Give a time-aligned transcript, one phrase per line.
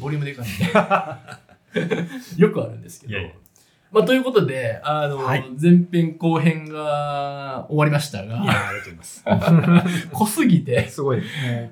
[0.00, 2.40] ボリュームでかいんで。
[2.42, 3.12] よくあるんですけど。
[3.12, 3.30] いやいや。
[3.92, 5.44] まあ、ということで、あの、はい。
[5.60, 9.02] 前編後編が終わりましたいやが、ありがとうご
[9.40, 10.08] ざいます。
[10.14, 11.22] 濃すぎて、すごい。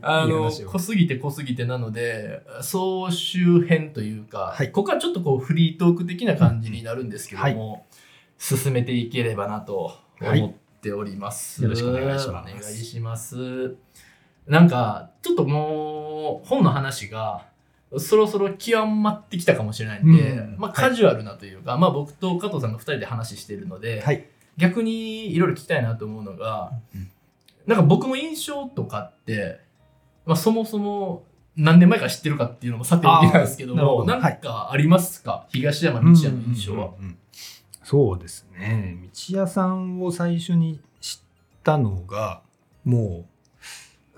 [0.02, 4.72] あの、いい濃すぎて濃すぎてなので、総集編というか、はい。
[4.72, 7.86] ここはちょっとこうフリートーク的な感じになるんですけども、
[8.36, 11.62] 進めていければなと思っております。
[11.62, 12.50] はいよろしくお願いします。
[12.52, 13.76] お願いします。
[14.48, 17.46] なんか、ちょっともう、本の話が、
[17.96, 20.56] そろそろ極まってきたかもしれないんで、うん。
[20.58, 24.26] まあカジュアルなというか、まあ僕と加藤さんが2人で話しているので、はい。
[24.56, 27.10] 逆にいろいろ聞きたいなと思うのが、うん
[27.66, 29.60] なんか僕の印象とかって、
[30.24, 34.04] まあ、そもそも何年前から知ってるかっていうのもさておきなんですけども、ど。
[34.06, 36.86] なんかありますか、東山道也の印象は。
[36.98, 37.18] うんうんうん
[37.84, 38.98] そうですね。
[39.02, 41.18] 道屋さんを最初に知っ
[41.64, 42.42] たのが、
[42.84, 43.24] も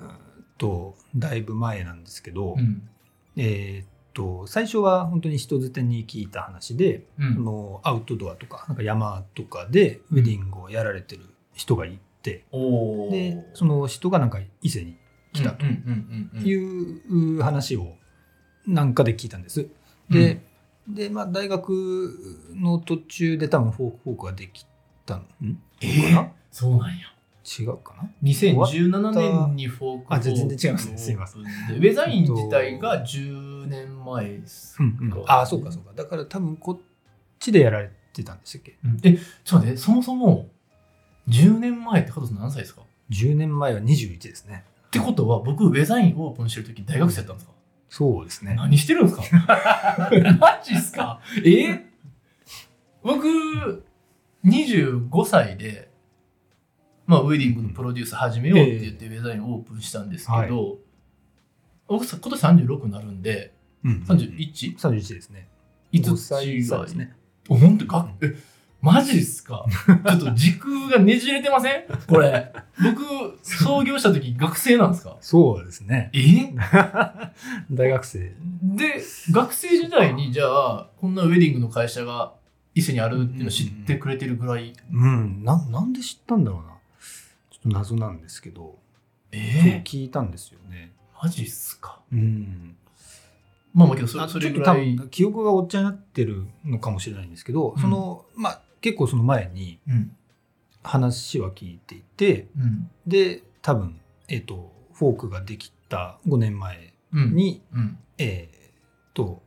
[0.01, 0.03] う、
[0.59, 2.89] と、だいぶ前なんですけど、うん
[3.37, 7.35] えーっと、最初は本当に人づてに聞いた話で、うん。
[7.35, 11.23] そのアウトドアとか、なんか山とかでウェディングをやられてる
[11.55, 13.11] 人がいて、おー。
[13.11, 14.97] で、その人がなんか伊勢に
[15.33, 16.55] 来たとうんうんうんうんい
[17.39, 17.95] う話を
[18.67, 19.69] なんかで聞いたんです。
[20.11, 20.43] で、
[20.89, 24.67] で、まあ、大学の途中で多分フォークフォークができ
[25.07, 25.27] たん
[25.81, 26.23] えかな？
[26.23, 27.07] ー、そうなんや。
[27.43, 30.99] 違うかな？2017年にフォークあ全然違いますね。
[30.99, 31.43] すいません。
[31.43, 35.93] ウェザイン自体が10年前ですか、うんうん、ああ、そうかそうか。
[35.95, 36.79] だから多分こっ
[37.39, 38.77] ちでやられてたんでしたっけ？
[38.85, 38.99] うん。
[39.03, 40.49] え、ちょっと待って、そもそも
[41.29, 44.65] 10年前って加藤さん何歳ですか ?10 年前は21ですね。
[44.89, 47.53] ってことは僕ウェザインオープンしてる時大学生やったんですか、
[47.89, 48.55] そうですね。
[48.55, 50.11] 何してるんですか？
[50.41, 51.21] マジっすか？
[51.45, 51.87] え？
[53.03, 53.85] 僕
[54.45, 55.90] 25歳で、
[57.11, 60.79] まあ、ウェディングのプロデュース始めようって言ってウェザインオープンしたんですけど、
[61.89, 65.49] 僕さ今年36になるんでうん、31?5 31ですね。
[65.93, 67.13] つ5歳違い差ですね。
[67.49, 68.09] お本当か？
[68.23, 68.37] え
[68.81, 69.67] マジっすか？
[70.07, 71.85] ちょっと時空がねじれてません？
[72.07, 75.17] これ僕創業した時学生なんですか？
[75.21, 76.11] そうですね。
[76.15, 76.55] え？
[77.73, 78.35] 大学生。
[78.63, 82.35] で学生時代にじゃあこんなウェディングの会社が
[82.77, 85.43] 伊勢にあるっていうのを知ってくれてるぐらい、うん。
[85.43, 86.70] ななんで知ったんだろうな。
[87.63, 88.79] ちょっと謎なんですけど、そう
[89.33, 90.93] えー、聞いたんですよね。
[91.23, 92.01] マジっすか？
[92.13, 92.77] うん。
[93.73, 100.17] まあまあけどそあれそれちょっと多ぐらい分記憶がおっちゃになってるのかもしれないんですけど、そのまあ結構その前にうん。
[100.83, 102.91] 話は聞いていてうん。
[103.07, 107.35] で多分、えっとフォークができた5年前うん。
[107.35, 107.99] に、うん。
[108.17, 109.43] えー、と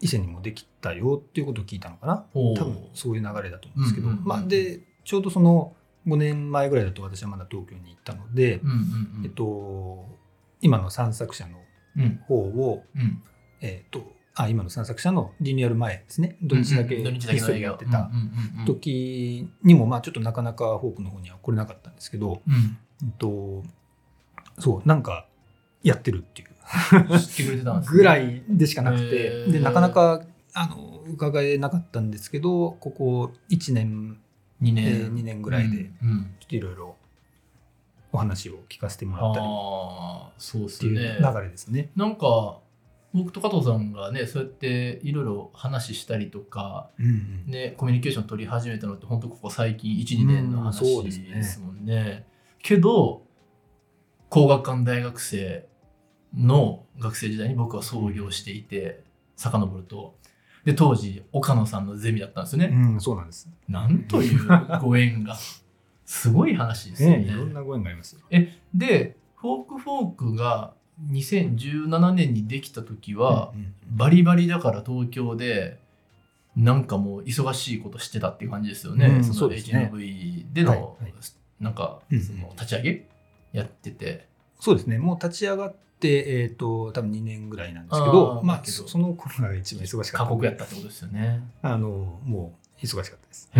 [0.00, 2.24] 伊勢にもできたよっていうことを聞いたのかな。
[2.32, 4.26] 多分そういう流れだと思うんですけど、うんうんうん。
[4.26, 5.74] まあ、でちょうどその
[6.06, 8.76] 5年前ぐらいだと私はまだ東京に行ったので、うんうん
[9.18, 9.24] うん。
[9.24, 10.06] えっと、
[10.60, 11.58] 今の散策者の
[11.96, 12.20] うん。
[12.26, 13.22] 方を、うん。
[13.60, 16.36] えっとあ今の散策者のリニューアル前ですね。
[16.42, 17.00] 土日だけ
[17.60, 22.76] やってたうんうんうん時にもまあちょっとなかなかフォークの方には来れなかったんですけど、うん。
[23.04, 23.62] えっと、
[24.58, 25.26] そうなんか
[25.84, 26.48] やってるっていう。
[27.90, 30.22] ぐらいでしかなくて、でなかなか
[30.54, 34.18] あの伺えなかったんですけどここ1年
[34.64, 36.10] 2え年、ー二年ぐらいでうん。
[36.10, 36.34] うん。
[36.40, 36.96] ちょっといろいろ
[38.12, 39.46] お話を聞かせてもらったり
[40.38, 41.90] そうですていうね流れですね。
[41.96, 42.60] なんか
[43.12, 47.44] 僕と加藤さんがねそうやっていろいろ話したりとか、うんうん。
[47.46, 51.24] ね、コミュニケーション取り始めたのって本当ここ最近12年のうん話ですね。
[51.34, 52.26] ですもんね。
[52.62, 53.22] けど
[54.28, 55.66] 工学館大学生
[56.36, 59.04] の学生時代に僕は創業していて
[59.36, 60.16] 遡ると
[60.64, 62.70] で当時岡野さんのゼミだったんですよね。
[62.72, 63.48] うん、そうなんです。
[63.68, 64.48] なんという
[64.80, 65.36] ご縁が
[66.06, 67.18] すごい話ですよね。
[67.18, 68.20] ね、いろんなご縁がありますよ。
[68.74, 70.74] でフォークフォークが
[71.10, 73.52] 2017年にできた時は、
[73.90, 75.78] バリバリだから東京で
[76.56, 81.14] なんかもう忙しいことしてたっていう感じですよね、うんそのそうですね HNV での、はいはい
[81.60, 83.08] なんかうんその立ち上げ
[83.52, 84.28] やってて、
[84.60, 90.18] そうですね、もう立ち上がって、えっ、と、多分2年ぐらいなんですけあど、ーだけどまあそ、その頃が一番忙しかった。
[90.18, 91.42] 過酷やったってことですよね。
[91.62, 93.50] あの、もう忙しかったです。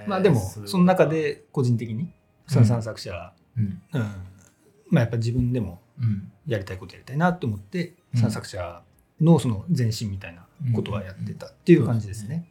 [0.06, 2.12] まあでも、その中で個人的に、
[2.46, 3.82] その散策者、うん。
[3.92, 4.02] うん、
[4.90, 6.32] まあやっぱ自分でもうん。
[6.46, 8.20] やりたいことやりたいなと思って、うん。
[8.20, 8.82] 散策者
[9.20, 12.48] のその前進みたいなことはやってたっていう感じですね。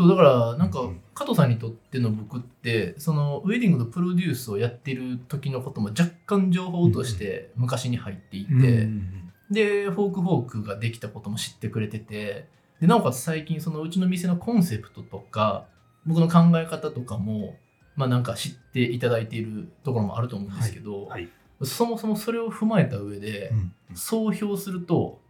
[0.00, 9.16] そうだからなんかうん加藤さんにとっての僕ってそのウェディングのプロデュースをやってる時のことも若干情報として昔に入っていて、うんうん
[9.50, 12.46] でフォークフォークができたことも知ってくれてて
[12.80, 15.66] でなおかつ最近そのうちの店のコンセプトとか
[16.06, 17.56] 僕の考え方とかも
[17.96, 21.28] まあなんか知っていただいているところもあると思うんですけど、はい。
[21.64, 25.20] そもそもそれを踏まえた上で、うん総評すると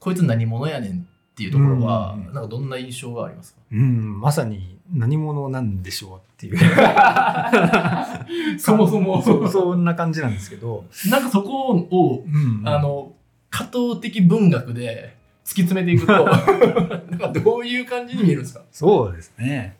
[0.00, 1.06] こいつ何者やねん
[1.36, 3.60] っていうところは、うんうんうんなんかどんな印象がありますか？
[3.70, 6.58] うん、まさに何者なんでしょうっていう。
[8.58, 10.84] そもそも そそんな感じなんですけど。
[11.10, 13.12] なんかそこを、うんあ、の、
[13.50, 18.62] 加藤的文学で突き詰めていくと、 なんかどういう感じに見えるんですか？
[18.70, 19.76] そうですね。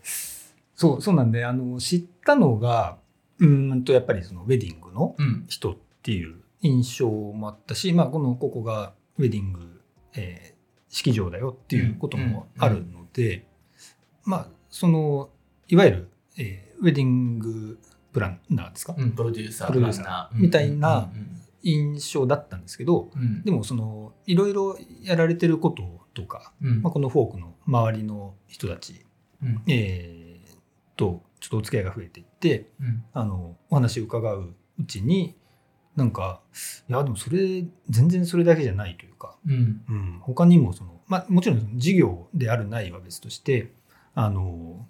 [0.75, 2.99] そう、そうなんで、あの、知ったのが、
[3.38, 5.44] うーんと、やっぱりそのウェディングのうん。
[5.49, 9.81] 人っていう印象もあったし、まあ、この、ここがウェディング、
[10.14, 10.56] えー
[10.96, 13.44] 式場だよっていうこともあるので、
[14.25, 15.28] まあ、その、
[15.69, 16.08] いわゆる、
[16.38, 17.78] えーウェディング
[18.12, 21.43] プランナーですか、うん、プロデューサー、プロデューサーみたいなうん。
[21.62, 23.43] 印象だったんですけど、うん。
[23.44, 25.82] でもその、いろいろやられてること
[26.14, 26.82] とか、うん。
[26.82, 29.06] まあ、このフォークの周りの人たち
[29.43, 29.62] うん。
[29.69, 30.56] えー
[30.96, 33.04] とちょっとお付き合いが増えていってうん。
[33.12, 35.34] あのお話を伺ううちに
[35.96, 36.40] なんか
[36.88, 39.82] いやでもそれ全然それだけじゃないというか、うん。
[39.88, 43.72] うん、他にもその、まあ、もちろん事業であるないは別として
[44.14, 44.87] あの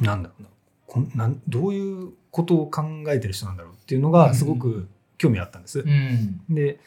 [0.00, 0.48] なんだろうな。
[0.86, 4.88] こんなんどういうことを考えてる人なんだろうっていうのがすごく
[5.18, 5.80] 興味あったんです。
[5.80, 6.42] うん。
[6.48, 6.80] で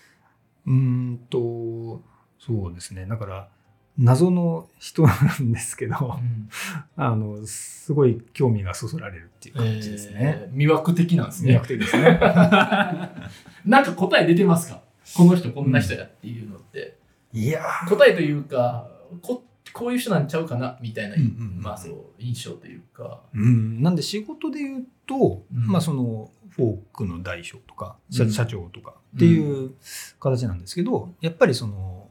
[0.65, 2.01] うーんと
[2.39, 3.05] そうですね。
[3.05, 3.49] だから
[3.97, 6.49] 謎の人なんですけど、うん
[6.95, 10.15] あの、すごい興味がそそられるっていう感じですね。
[10.19, 11.55] えー魅惑的なんです魅ね。
[11.55, 12.03] 惑的ですね。
[13.65, 14.81] なんか答え出てますか？
[15.15, 16.97] この人こんな人やっていうのって。
[17.33, 18.89] いや答えというか、
[19.21, 19.43] こ
[19.73, 20.77] こういう人なんちゃうかな？
[20.81, 21.27] みたいな、うんうん
[21.57, 23.21] うんまあそう、印象というか。
[23.33, 29.71] うん、なんで仕事で言うと、うんまあそのフォークの大将とか社,、長とかっていう
[30.19, 32.09] 形なんですけど、やっぱりその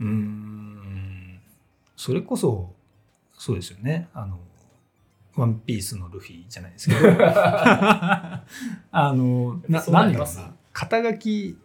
[0.00, 0.71] うーん
[2.02, 2.74] それこそ
[3.38, 4.08] そうですよね。
[4.12, 4.40] あの
[5.36, 7.00] ワンピースのルフィじゃないですけど。
[7.14, 8.44] あ
[8.92, 10.54] のな何だろうな。
[10.72, 11.56] 肩書き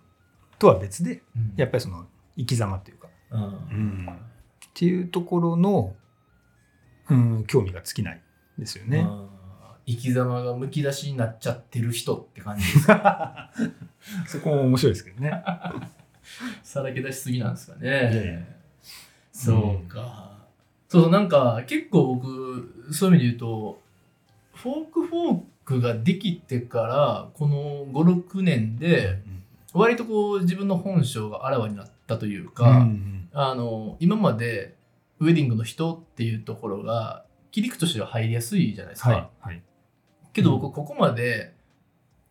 [0.60, 1.24] とは別で
[1.56, 2.06] やっぱぱりその
[2.38, 3.42] 生き様というか、うん。
[3.42, 5.96] うんっていうところの、
[7.10, 8.22] うん、興味が尽きない
[8.60, 9.08] ですよね。
[9.88, 13.52] 生き様がむき出しになっちゃってる人って感じですか？
[14.28, 15.44] そこも面白いですけどね。
[16.62, 18.56] さらけ出しすぎなんですかね。
[19.32, 20.27] そうか。
[20.90, 23.82] そうそう、なんか結構僕、そういう意味で言うと、
[24.56, 29.20] フォークフォークができてから、この5、6年で、
[29.74, 34.76] 割とこう自分の本性があらわになったというか、うんあの、今まで
[35.20, 39.10] ウェディングの人っていうところが、切り口としては入りやすいじゃないですか。
[39.10, 39.62] はいはい。
[40.34, 41.54] けど僕ここまで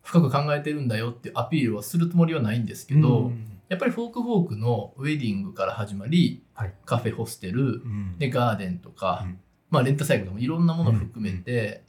[0.01, 6.73] 深く考えてるんだよっていうアピールはするつもりはないんですけど、うんやっぱりフォークフォークのウェディングから始まり、はい。
[6.85, 8.17] カフェホステルうん。
[8.17, 9.39] でガーデンとか、うん。
[9.69, 11.83] まあ、レンタサイクルとかもいろんなものを含めて、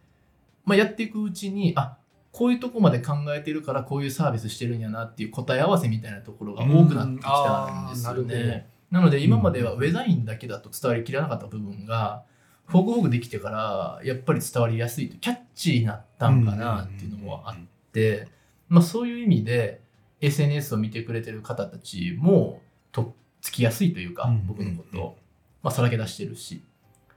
[0.65, 1.97] まあ、やっていくうちにあ
[2.33, 8.69] こういうとこまで考えてるからこういうサービスしてるんやなっていう答え合わせみたいなところが多くなってきたんですよね。
[8.91, 12.25] なので今まではウェザインだけだと伝わりきらなかった部分が、
[12.67, 17.57] フォークフォークできてからやっぱり伝わりやすいとキャッチーになったんかなっていうのもあっ
[17.93, 18.29] て、
[18.69, 19.81] まあ、そういう意味で
[20.21, 22.61] SNS を見てくれてる方たちも
[22.93, 23.09] とっ
[23.41, 24.47] つきやすいというか、うん。
[24.47, 25.17] 僕のことうんを、
[25.63, 26.63] まあ、さらけ出してるし。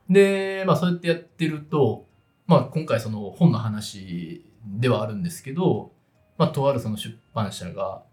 [0.09, 2.05] で、まあ、そうやってやってると、
[2.47, 5.91] まあ、今回その本の話ではあるんですけど、
[6.37, 8.03] まあ、とあるその出版社が、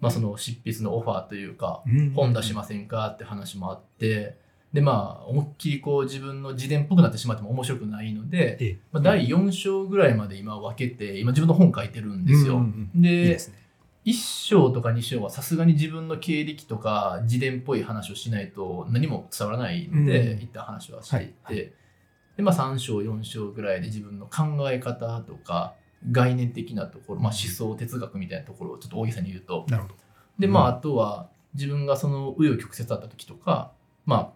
[0.00, 2.10] まあ、その執筆のオファーというかうん。
[2.10, 4.36] 本出しませんかって話もあって
[4.72, 8.78] でまあ思いっきりこう自分の自伝っぽくなってしまっても面白くないので、ええ。
[8.90, 12.66] まあ、第4章ぐらいまで今分けて今自分の本書いてるんですよ。
[12.94, 13.38] でね。
[14.04, 20.40] 1章とか2章はさすがに自分の経歴とか自伝っぽい話をしないと何も伝わらないので、うん。
[20.40, 21.56] 一旦話はしていて、はい。
[22.36, 25.74] でまあ、3章4章ぐらいで自分の考え方とか
[26.10, 29.66] 概念的なところ、まあ、思想哲学みたいなところをちょっと大げさに言うと。
[30.38, 30.74] でまあうん。
[30.74, 33.72] あとは自分がその紆余曲折あった時とか、
[34.04, 34.30] まあ、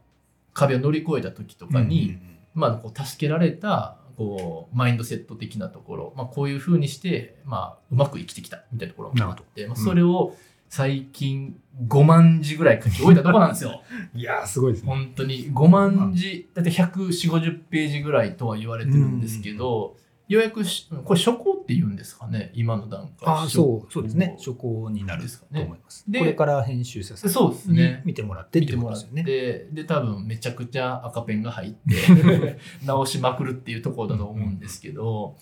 [0.54, 2.18] 壁を乗り越えた時とかに、
[2.54, 10.34] まあ、こう助けられたこうマインドセット的なところ、まあ、こういうふうにして、まあ、うまく生きてきたみたいなところもあって、まあ、うんそれを
[10.68, 11.56] 最近
[11.86, 13.80] 5万字ぐらい書き終えたところなんですよ。
[14.14, 14.88] いやーすごいですね。
[14.88, 19.96] 本当に5万字、だって140、50ページぐらいとは言われてるんですけど、
[20.28, 23.28] ようやくし、これ初稿って言うんですかね、今の段階。
[23.28, 24.36] ああそうそうですね。
[24.38, 26.04] 初初稿になるですかねと思います。
[26.06, 28.02] でこれから編集者さんそうですにね。
[28.04, 29.82] 見てもらってっていう見てもらっことですよて、ね。
[29.82, 35.36] で、多分めちゃくちゃ赤ペンが入って、 直しまくるっていうところだと思うんですけど、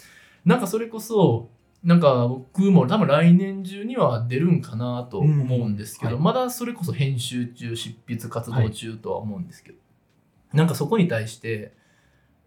[0.45, 1.51] なんかそれこそ、
[1.83, 9.79] なんか僕も多分来年中には出るんかなと思うんですけど、うんまだそれこそ編集中、執筆活動中とは思うんですけど、
[10.53, 11.75] なんかそこに対して、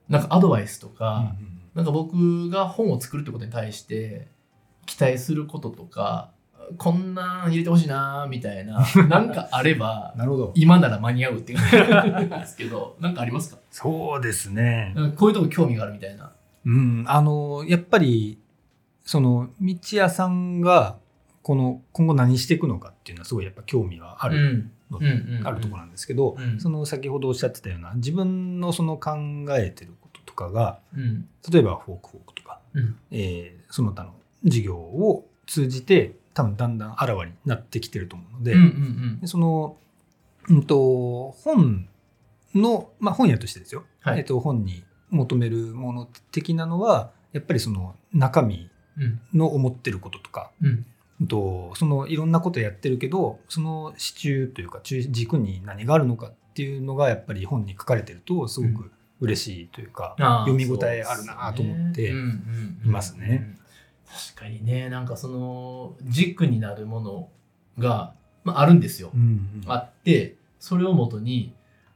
[0.08, 1.36] なんかアドバイスとか、
[1.76, 4.28] なんか僕が本を作るってことに対して
[4.86, 6.32] 期待することとか
[6.78, 10.52] こんなん入れてほしいなみたいな、 なんかあれば、なるほど。
[10.56, 13.58] 今なら間に合うっていう感じですけど、 なんかありますか？
[13.72, 14.94] そうですね。
[15.18, 16.32] こういうとこ興味があるみたいな。
[16.66, 18.38] うん、あの、やっぱり、
[19.04, 20.98] その、道屋さんが、
[21.42, 24.72] この、今後何していくのかっていうのはすごいやっぱ興味はあある、うん
[25.44, 29.12] あるところなんですけど、うんその先ほどおっしゃってたような、自分のその考
[29.52, 29.94] えてる
[30.40, 31.28] こととかが、うん。
[31.52, 32.96] 例えばフォークフォークとか、うん。
[33.12, 39.78] えーその他の事業を通じて、多分だんだんあらわになってきてると思うので、うんうんでその、
[40.48, 41.88] うんと、本
[42.56, 43.84] の、まあ本屋としてですよ。
[44.02, 44.20] はい。
[44.20, 49.20] えっと、本に求めるもの的なのは、やっぱりその中身うん。
[49.34, 50.68] の思ってることとか、うん。
[50.68, 50.86] うん
[51.28, 62.14] とそのいろんなことやってるけど、その支柱というか中軸に何があるのかっていうのがやっぱり本に書かれてるとすごく嬉しいというか、読み応えあるなと思ってそうですね。
[62.14, 63.56] うんうんうんいますね
[64.34, 67.30] 確かにねなんかその軸になるもの
[67.78, 69.72] が、まあ、あるんですよ、うんうん。
[69.72, 71.54] あってそれをもとに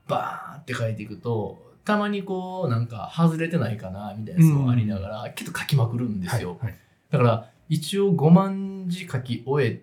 [0.08, 6.76] バーンって書いていくとたまにこうなんか外れてないかなみたいなやつもありながら、けど書きまくるんですよ、はいはい。
[7.10, 9.82] だから一応5万字書き終え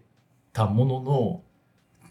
[0.53, 1.43] たものの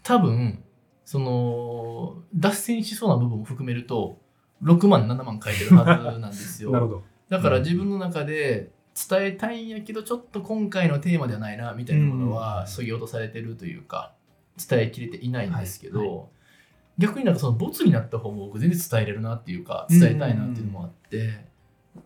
[0.02, 0.62] 多分
[1.04, 4.19] その脱線しそうな部分も含めると
[4.62, 6.70] 6万7万書いてるはずなんですよ。
[6.72, 7.02] なるほど。
[7.28, 8.70] だから自分の中で
[9.08, 14.12] 伝えたいんやけどちょっと今回のテーマではないなみたいなものうんはそぎ落とされてるというか
[14.68, 16.08] 伝えきれていないんですけど、はい。
[16.08, 16.24] は
[16.98, 21.46] 逆になんかそのボツになった方も僕全然伝えれるなっていうか伝えたいなっていうのもあって、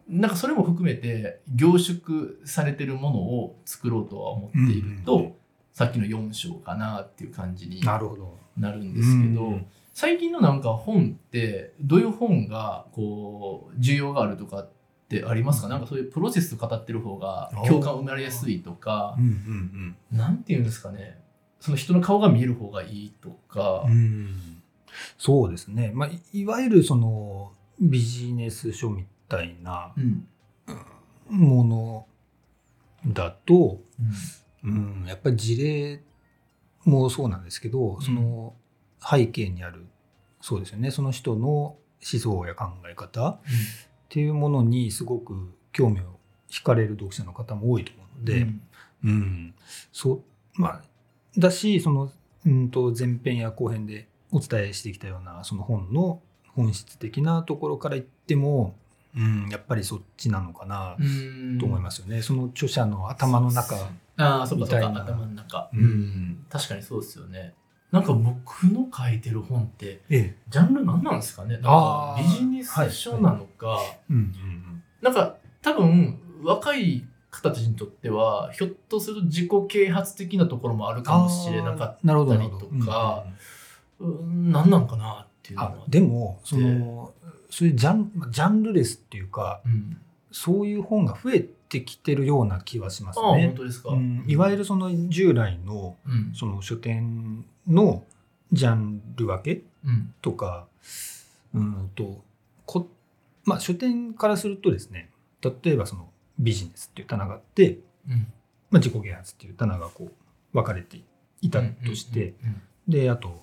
[0.08, 5.32] なんかそれも含めて凝縮されてるものを作ろうとは思っていると、うん。
[5.72, 8.06] さっきの4章かなっていう感じになる
[8.84, 14.70] んですけど、うん最近のなんか本ってどういう本がこう需要があるとかっ
[15.08, 21.18] てありますか、なんかそういうプロセス語ってる方が共感生まれやすいとかうんうんなんていうんですかね？
[21.60, 23.92] その人の顔が見える方がいいとか、うん。
[23.92, 24.62] うん
[25.18, 25.90] そうですね。
[25.94, 30.26] まあ、いいわゆるそのビジネス書みたいなうん。
[31.30, 32.06] もの
[33.06, 33.80] だと、
[34.62, 36.02] うん、やっぱり事例
[36.84, 38.54] もそうなんですけど、その
[39.08, 39.86] 背景にある
[40.40, 40.90] そうですよね。
[40.90, 41.78] その人の思
[42.20, 43.40] 想や考え方っ
[44.10, 46.04] ていうものにすごく興味を
[46.50, 48.60] 惹かれる読者の方も多いと思うので、うん。
[49.04, 49.54] うん。
[49.92, 50.22] そう
[50.60, 50.82] まあ、
[51.36, 52.12] だしその、
[52.46, 56.20] うん、と前編や後編でお伝えしてきたようなその本の
[56.54, 58.76] 本質的なところから言っても、
[59.16, 61.58] うん、やっぱりそっちなのかなうん。
[61.58, 63.76] と思いますよね、その著者の頭の中。
[64.16, 65.12] ああそうかそうかみたいな。
[65.12, 66.46] 頭の中、うん。
[66.50, 67.54] 確かにそうですよね
[67.94, 70.36] なんか僕の書いてる本ってええ。
[70.48, 71.54] ジャンル何なんですかね？
[71.54, 73.78] なんかビジネス書なのか、
[74.10, 83.24] うんうんなんか多分若い方たちにとってはひょっとすると自己啓発的なところもあるかもしれなかったりなるほどとか
[84.00, 84.50] うん。
[84.50, 85.70] 何なんかなっていうのは。
[85.72, 87.12] あでもその
[87.48, 89.98] そういうジャンまあジャンルレスっていうかうん、
[90.32, 91.46] そういう本が増え
[91.78, 93.52] てきてるような気はしますああ本ね。
[93.56, 96.32] 当ですか、うん、いわゆるその従来のうん。
[96.34, 98.04] その書店の
[98.52, 100.14] ジャンル分けうん。
[100.22, 100.66] とか
[101.54, 102.22] うんと
[102.66, 102.88] こ、
[103.44, 105.10] まあ、書店からするとですね
[105.42, 107.78] 例えばそのビジネスっていう棚があって、
[108.08, 108.26] うん。
[108.70, 110.12] まあ、自己啓発っていう棚がこう
[110.52, 110.98] 分かれて
[111.42, 113.42] いたとして、うんであと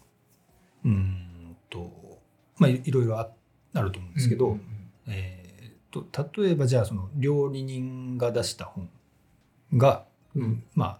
[0.85, 1.91] うーんと
[2.59, 3.27] まあいいろいろあ
[3.73, 4.61] あると思うんですけど、うんうん。
[5.07, 5.40] えー
[5.91, 6.05] と
[6.41, 8.89] 例えばじゃあその料理人が出した本
[9.75, 10.05] が、
[10.35, 10.63] うん。
[10.73, 10.99] まあ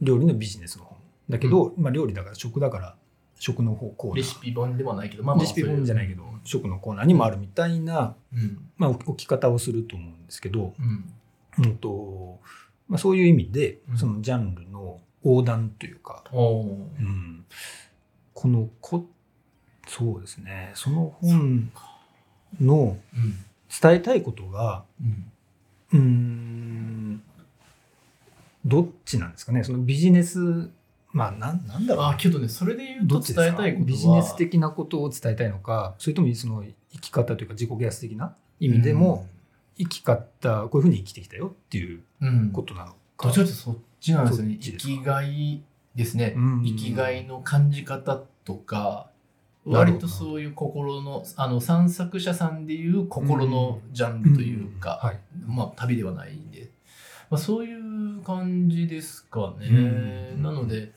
[0.00, 2.96] 料理のビジネスの本だけど、まあ、料理だから食だから
[3.38, 7.06] 食の方コーナーレシピ本でもないけどまあまあレシピ本じゃないけど食のコーナー。
[7.06, 8.68] にもあるみたいな、うん。
[8.76, 11.14] まあ、置置き方をすると思うんですけど、うん。
[11.58, 12.40] うんと
[12.88, 13.98] まあ、そういう意味でうん。
[13.98, 17.46] そのジャンルの横断というか、うん、
[18.34, 19.06] このこ
[19.88, 20.72] そうですね。
[20.74, 21.72] その本
[22.60, 23.44] のうん
[23.82, 25.32] 伝えたいことがうん。
[25.92, 27.22] うーん
[28.64, 29.62] どっちなんですかね？
[29.62, 30.70] そのビジネス
[31.12, 33.86] まあなんなんだろうなあけどねそれで言うと伝えたいことは。
[33.86, 38.34] ビジネス的なことを伝えたいのかそれともその生き方というか自己啓発的な？
[38.60, 39.26] 意味でも、
[39.76, 42.50] 生き方こういうふうに生きてきたよっていううん。
[42.50, 44.56] ことなのどか、っちかというとそっちなんですよね。
[44.60, 45.62] 生きがい
[45.94, 46.34] ですね。
[46.36, 46.62] うん。
[46.64, 49.10] 生きがいの感じ方とか
[49.66, 55.20] 割とそういう心のあの散策者さんでいう心のジャンルというか、はい。
[55.46, 56.70] まあ旅ではないんで、
[57.30, 59.72] まあ、そういう感じですかね、う
[60.38, 60.42] ん。
[60.42, 60.92] なので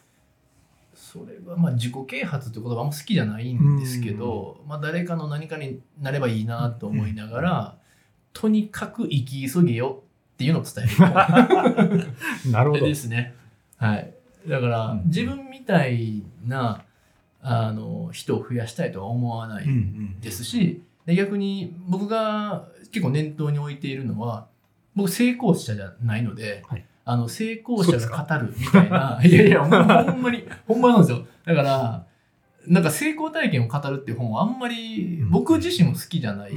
[0.93, 7.77] それはまあ自己啓発って言葉あんま好きじゃないんですけど、まあ、誰かの何かになればいいなと思いながら、
[8.33, 12.51] とにかく生き急げよっていうのを伝える。
[12.51, 12.85] なるほど。
[12.85, 13.33] ですね。
[13.77, 14.13] はい。
[14.47, 15.03] だから、うん。
[15.05, 16.83] 自分みたいな
[17.47, 19.65] あの人を増やしたいとは思わない
[20.21, 24.47] ですし、で逆に僕が結構念頭に置いているのは
[24.95, 26.85] 僕成功者じゃないので、はい。
[27.09, 31.25] あの成功者が語るみたいないやいやほんほんまにほんまなんですよ。
[31.45, 32.05] だから
[32.67, 35.29] なんか成功体験を語るっていう本はあんまりうん。
[35.29, 36.55] 僕自身も好きじゃないし、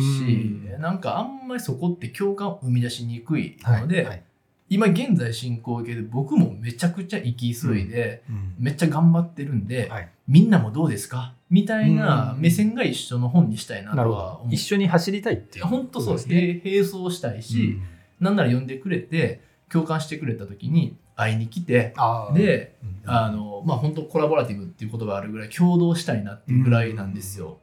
[0.75, 0.81] うん。
[0.81, 4.23] なんかあんまりそこって共感を生み出しにくいので、はいはい。
[4.69, 8.55] 今現在進行形で僕もめちゃくちゃ生き急いで、うん。
[8.59, 11.35] めっちゃ頑張ってるんで、はいみんなもどうですか？
[11.51, 12.41] みたいなうん。
[12.41, 14.55] 目線が一緒の本にしたいなとは思う。
[14.55, 16.37] 一緒に走りたいっていう本当そうですね。
[16.37, 16.63] ね。
[16.65, 17.81] 並走したいし、
[18.21, 18.37] なん。
[18.37, 21.95] なら読んでくれて、共感してくれた時に会いに来て、
[22.35, 23.11] で、うん。
[23.11, 27.59] あの、まあ本当コラボラティブっていう言葉があるぐらい共同したいなっていうぐらいなんですよ。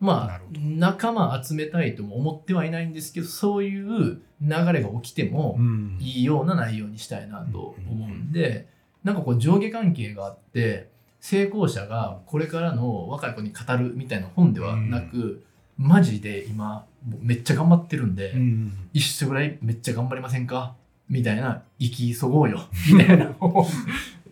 [0.00, 0.60] まあなるほど。
[0.60, 5.98] 仲間集めたいとも思ってはいないんですけど、そういう流れが起きてもうん。
[6.00, 8.68] いいような内容にしたいなと思うんで、
[9.04, 10.95] なんかこう上下関係があって、
[11.28, 15.42] 成功者がこれからの若い子に語るみたいな本ではなく、
[15.76, 16.86] マジで今
[17.20, 20.76] めっちゃ頑張ってるんで、うん一緒ぐらいめっちゃ頑張りませんか？
[21.08, 22.60] みたいな、生き急ごうよ。
[22.92, 23.66] みたいな本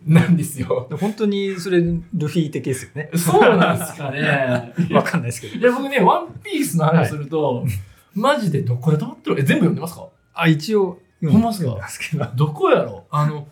[0.05, 0.87] なんですよ。
[1.01, 1.99] 本当にそれル
[2.29, 3.09] フィ的ですよね。
[3.13, 4.73] そうなんですかね。
[4.95, 5.57] わかんないですけど。
[5.57, 7.65] いや、僕ね、ワンピースの話をすると、
[8.13, 9.41] マジでどこで止まってる？
[9.41, 10.07] え、全部読んでますか？
[10.33, 10.99] あ、一応
[11.29, 11.65] ほんまっすか？
[11.65, 12.47] 読んでますけど。
[12.53, 13.49] こやろあの、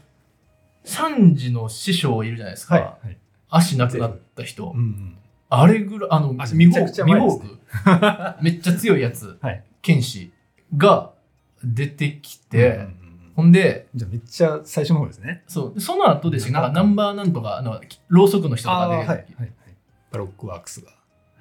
[0.86, 2.78] サンジの師匠いるじゃないですか。
[2.78, 2.82] い。
[2.82, 3.18] はい
[3.56, 4.72] 足なくなった人。
[4.76, 5.18] うん
[5.56, 7.60] あれぐらい、あの、あミホーク。
[8.44, 9.64] めっちゃ強いやつ、はい。
[9.84, 10.34] 剣士
[10.76, 11.12] が
[11.64, 13.04] 出てきて、うんうんうん
[13.36, 15.44] ほんで、じゃあめっちゃ最初の方ですね。
[15.48, 19.52] そう、その後ですよ、なんかナンバーなんとか、あの、ろうそくの人とかで、はいはいはい。
[20.12, 20.92] バロックワークスが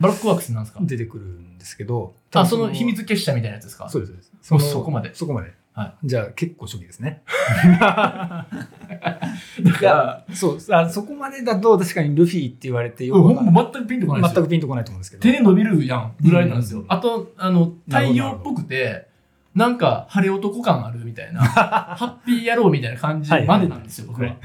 [0.00, 0.80] バロックワークスなんですか？
[0.82, 2.14] 出てくるんですけど。
[2.34, 3.88] あ、その秘密結社みたいなやつですか？
[3.90, 4.12] そうです。
[4.40, 5.52] そうですそこまでそこまで。
[5.74, 7.22] はじゃあ結構初期ですね。
[7.72, 8.46] だか
[9.80, 14.34] ら、そうあそこまでだと確かにルフィって言われてよほく全くピンとこないですよ。
[14.34, 15.22] 全くピンとこないと思うんですけど。
[15.22, 16.80] 手伸びるやんぐらいなんですよ。
[16.80, 16.86] うん。
[16.88, 19.08] あと、あの、太陽っぽくて、
[19.54, 24.36] なんか晴れ男感あるみたいな、ハッピー野郎みたいな感じまでなんですよ、僕は。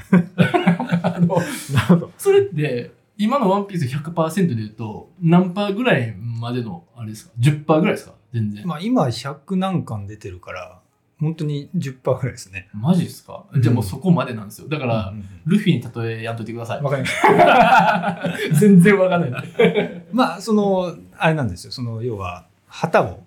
[1.02, 1.36] あの
[1.74, 2.10] なるほど。
[2.16, 6.14] それって、今のワンピース100%で言うと、何パーぐらい。
[6.38, 7.94] までの、あれですか ?10% ぐらい。
[7.94, 8.66] ですか全然。
[8.66, 10.77] まあ今100何巻出てるから、
[11.20, 12.68] 本当に10%ぐらいですね。
[12.72, 13.44] マジですか？
[13.60, 14.68] じゃあもうそこまでなんですよ。
[14.68, 16.82] だから、うんうんルフィに例えやっといてください。
[16.82, 18.24] わかりました。
[18.60, 19.44] 全然わかんない。
[20.12, 21.72] まあその、あれなんですよ。
[21.72, 23.22] その要は旗を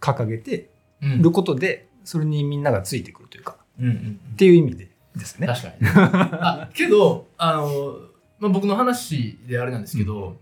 [0.00, 0.70] 掲げて
[1.02, 5.46] うんることで、それにみんながついてくるというか、うんうんっていう意味でですね。
[5.46, 5.90] 確かにね。
[5.94, 7.98] あけど、あの、
[8.40, 10.36] まあ、僕の話であれなんですけど、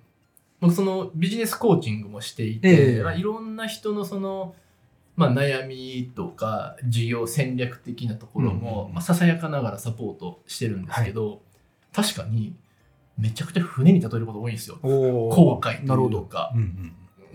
[0.61, 4.55] 僕そのビジネスコーチングもしていて、ええまあ、いろんな人のその、
[5.17, 8.95] まあ、悩みとか事業戦略的なところうんうんも、うん。
[8.95, 11.43] まあ、ささやかながらサポートしてるんですけど、
[11.93, 12.55] 確かに
[13.19, 14.79] めちゃくちゃ船に例えること多いんですよ。
[14.83, 15.35] おー。
[15.35, 16.53] 後悔とか。
[16.55, 16.93] うんうん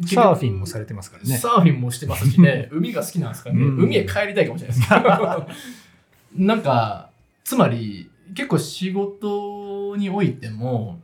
[0.08, 1.38] サーフィンもされてますからね。
[1.38, 3.84] サーフィンもしてますしね、 海が好きなんですかね、うん。
[3.84, 4.90] 海へ帰りたいかもしれないです。
[4.90, 5.48] けど。
[6.38, 7.12] なんか、
[7.44, 11.00] つまり、結構仕事においても、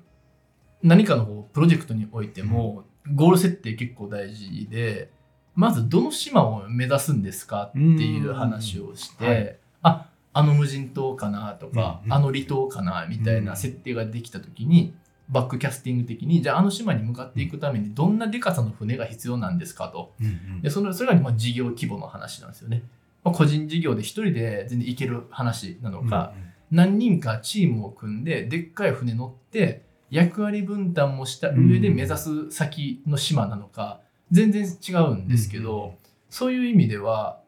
[0.82, 5.12] 何かのこうプロジェクトにおいても、ゴール設定結構大事で、
[5.58, 9.58] まずどの島を目指すんですかっていう話をして、うんはい。
[9.82, 14.94] あ、あの無人島かなとか、あの離島かなみたいな設定ができた時に、
[15.30, 20.14] バックキャスティング的に、じゃああの島に向かっていくためにどんなデカさの船が必要なんですかと。
[20.62, 22.84] でそれそれがまあ事業規模の話なんですよね。
[23.24, 26.34] まあ、個人事業で一人で全然行ける話なのか、
[26.70, 35.96] 何人かチームを組んででっかい船乗って役割分担もした上で目指す先の島なのか全然違うんですけど、
[36.30, 37.40] そういう意味では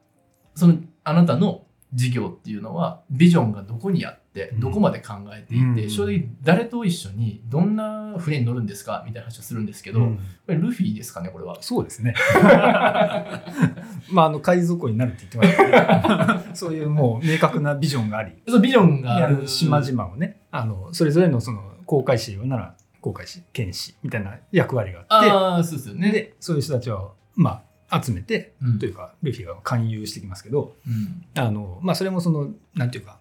[0.55, 4.59] そのあなたの事業っていうのはビジョンがどこにあってうん。
[4.59, 10.17] どこまで考えていて、うん正直誰と一緒にどんな船に乗るんですかみたいな話をするんですけど、うん。
[10.17, 11.57] これルフィですかねこれは。
[11.61, 12.13] そうですね。
[14.11, 16.43] まあ、あの、海賊王になるって言ってました。
[16.43, 26.11] けど、そういうもう明確なビジョンがあり、そうビジョンがあやるる島々をね、あの、それぞれのその、航海士なら航海士、剣士みたいな役割があって、ああそうですよね。
[26.11, 33.19] で、そういう人たちを、まあ、集めて、うんというか、ルフィが勧誘してきますけど、うんあの、まあ、それもその、なんていうか、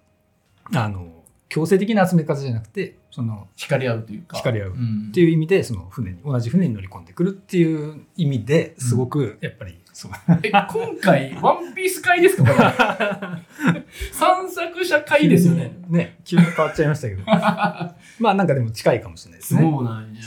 [0.75, 4.37] あの、強制的な集め方じゃなくて、その、惹かれ合うというか。
[4.37, 10.13] 惹かれ合ううんっていう意味で、その船に、同じ船に乗り込んでくるっていう意味ですごく、やっぱり、そう。
[10.45, 13.83] え、今回、ワンピース会ですかこれ。
[14.13, 15.77] 散策者会ですよね。
[15.89, 17.25] ね、急に変わっちゃいましたけど。
[17.27, 19.61] まあなんかでも近いかもしれないですね。
[19.61, 20.23] そうなんや。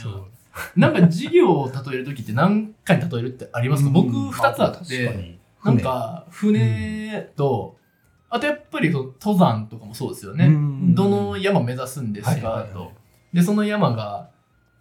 [0.76, 3.90] なんか事業を例えるときって何回例えるってありますか？
[3.90, 7.78] 僕うん2つあって、なんか船と、
[8.28, 10.48] あとやっぱりその登山とかもそうですよね。
[10.48, 12.92] うんどの山目指すんですか、と。
[13.32, 14.28] で、その山が、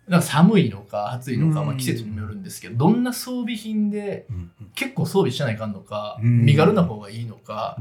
[0.09, 1.67] か寒いのか暑いのか、うん。
[1.67, 4.71] まあ、季節にもよるんですけど、どんな装備品でうんうん。
[4.73, 6.45] 結構装備しないかんのか、うん。
[6.45, 7.77] 身軽な方がいいのか。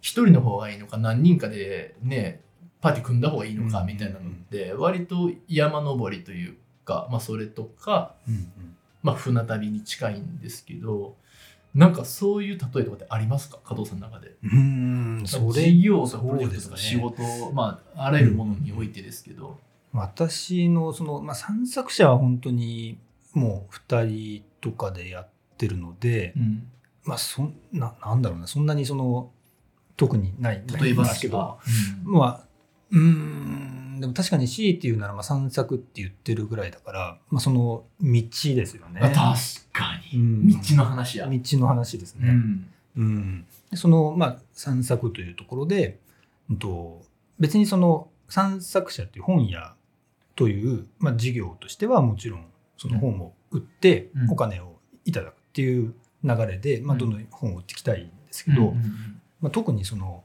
[0.00, 2.40] 一人の方がいいのか、何人かでね、
[2.80, 8.76] パーティー組んだ方がいいのかうんみたいなのって、割と山登りというか、まあそれとか、うんうん。
[9.02, 11.16] まあ船旅に近いんですけど、
[11.74, 13.58] なんかそういう例えとかってありますか？
[13.64, 14.34] 加藤さんの中で。
[14.42, 17.38] うーん、それ事業とかプロジェクトとか仕そうですね。
[17.46, 19.58] 事、まああらゆるものにおいてですけど。
[19.92, 22.98] 私のその、まあ、散策者は本当に
[23.34, 25.28] もう2人とかでやっ
[25.58, 26.68] てるので、うん
[27.04, 29.30] まあそんななんだろうなそんなにその
[29.96, 31.58] 特にない例えばですけど、が、
[32.04, 32.46] まあ
[32.92, 38.22] うーんでも確かに C っていうならまあ散策って言ってるぐらいだから、まあ、その道
[38.54, 39.00] ですよね。
[39.02, 39.16] あ確
[39.72, 40.22] かうに。
[40.22, 41.26] ん道の話や。
[41.26, 42.28] 道の話ですね。
[42.28, 45.98] うんうん、でその、まあ、散策というところで、
[46.50, 47.00] うんと、
[47.38, 49.74] 別にその散策者という本屋
[50.34, 54.30] という、まあ、事業としてはもちろんその本を売ってうん。
[54.30, 58.74] お金をいただくっていう流れで、まあ、うんどんどん本を売っていきたいんですけど、
[59.40, 60.24] まあ、特にその、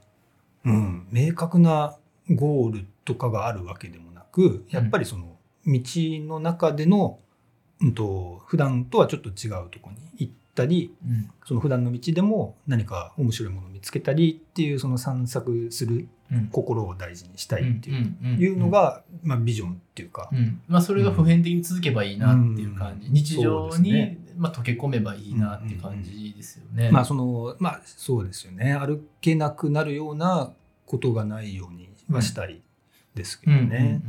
[0.64, 1.96] うん、明確な
[2.30, 7.18] ゴールとかがあるわけでもなくやっぱりその道の中での、
[7.80, 11.30] うん、と普段とはちょっと違うところに行ったりうん。
[11.44, 16.10] その普段の道でも何か面白いものを見つけたりっていうその散策するうん
[16.50, 20.60] 心を大事にしたいっていう,、のが、まあ、ビジョンっていうか、うん。
[20.68, 23.14] まあ、それが普遍的に続けばいいなっていう感じ、うん。
[23.14, 26.90] 日常に、まあ、溶け込めばいいなっていう感じですよね。
[26.90, 28.74] まあそのまあそうですよね。
[28.74, 30.52] 歩けなくなるような
[30.86, 32.60] ことがないようにはしたい
[33.14, 34.00] ですけどね。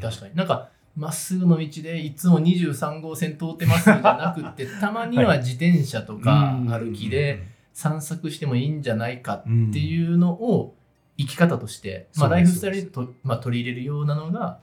[0.00, 0.34] 確かに。
[0.34, 10.74] なんかまっすぐの道でいつも23号線通ってますじゃなくってたまには自転車とか歩きで散策してもいいんじゃないかっていうのを
[11.16, 14.60] 生き方として、まあ、ライフスタイルにと、まあ、取り入れるようなのが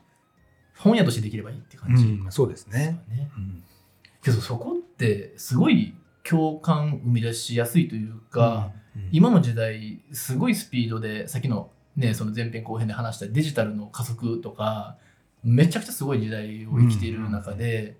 [0.77, 3.01] 本屋としてできればいいって感じうんそうですね。
[3.09, 3.31] ね。
[3.37, 3.63] うん
[4.23, 8.81] けどそこってすごい共感生み出しやすいというか、うん
[9.13, 14.97] 今の時代すごいスピードでさっきの,、ね、その前編後編で話したデジタルの加速とか
[15.45, 17.95] めちゃくちゃすごい時代を生きている中で、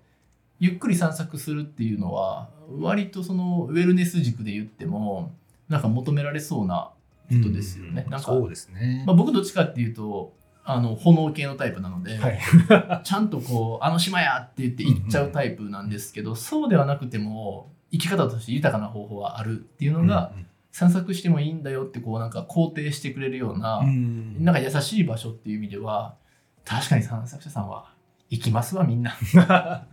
[0.60, 5.34] ゆっくり散策するっていうのは割とそのウェルネス軸で言っても
[5.70, 6.90] なんか求められそうな
[7.38, 8.02] ことですよね。
[8.04, 9.04] うんなんかそうですね。
[9.06, 12.38] まあ、僕どっちかっていうとあの炎系のタイプなので、はい。
[13.02, 20.32] ちゃんとこう、あの島やって言って行っちゃうタイプなんですけど、そうではなくても、生き方として豊かな方法はあるっていうのが、
[20.70, 26.16] 散策してもいいんだよって、こうなんか肯定してくれるような、うんなんか優しい場所っていう意味では、
[26.64, 27.92] 確かに散策者さんは
[28.30, 29.16] 行きますわ、みんな。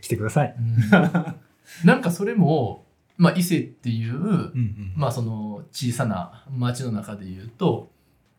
[0.00, 0.54] 来てください。
[0.58, 1.34] うん
[1.82, 2.83] なんかそれも、
[3.16, 4.92] まあ、伊勢っていう、うんうん。
[4.96, 7.90] まあその小さな町の中で言うと、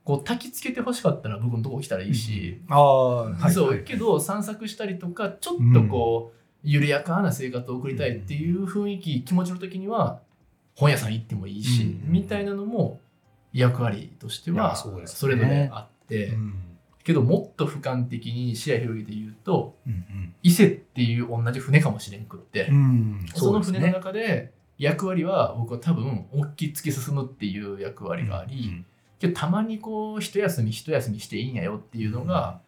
[0.04, 10.20] こう焚きつけて欲しかったら僕のとこ来たらいいし、ああ、はいそう、はいけど散策したりとかちょっとこう、緩やかな生活を送りたいっていう雰囲気、気持ちの時には
[10.76, 12.12] 本屋さん行ってもいいし、うん。
[12.12, 13.00] みたいなのも
[13.54, 16.54] 役割としてはそれぞれあって、うん。
[17.04, 23.26] けどもっと俯瞰的に視野広げて言うとうん伊勢っていう同じ船かもしれんくって、うん。
[23.34, 28.84] その船のね中で役割は僕は多分大きい突き進むっていう役割があり、
[29.20, 32.60] けどたまにこう一休み一休みしていいんやよっていうのが、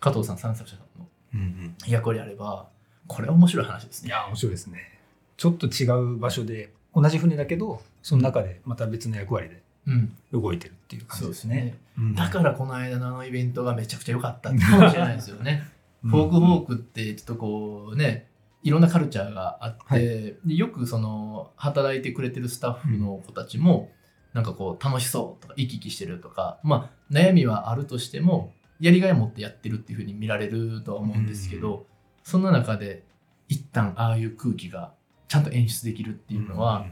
[0.00, 1.74] 加藤さん散策者さんのうんうん。
[1.86, 2.68] 役割あれば
[3.06, 4.08] これは面白い話ですね。
[4.08, 4.98] いや面白いですね。
[5.36, 11.54] ちょっと違う場所で同じ船だけどその中でまた別の役割でうん、動いてるっていう感じですすね。
[11.54, 11.78] ね。
[11.98, 12.14] うん。
[12.14, 15.64] だからこの間のあのイベントがめちゃくちゃ良かったかもしれないですよね。
[16.04, 18.26] フォークフォークってちょっとこうね
[18.62, 20.02] いろんなカルチャーがあって、はい。
[20.02, 23.90] でよくその働いてくれてるスタッフの子たちも、
[24.32, 31.86] なんかこう楽しそうとか生き生きしてるとかまあ悩みはあるとしてもやりがいを持ってやってるっていうふうに見られるとは思うんですけど、
[32.22, 33.04] そんな中で
[33.48, 34.92] 一旦ああいう空気が
[35.28, 36.86] ちゃんと演出できるっていうのは、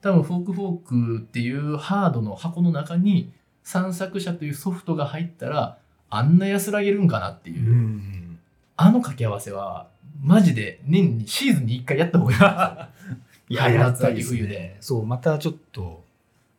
[0.00, 3.32] 多分フォークフォークっていうハードの箱の中に
[3.64, 8.38] 散策者というソフトが入ったらあんな安らげるんかなっていう、うんうん。
[8.76, 9.88] あの掛け合わせは
[10.22, 13.16] マジで年にシーズンに1回やった方がいいんですよ
[13.48, 14.76] いや春やったい夏秋冬で。
[14.80, 16.04] そうまたちょっと